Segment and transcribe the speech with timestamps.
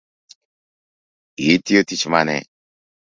[1.49, 2.37] Itiyo tich mane?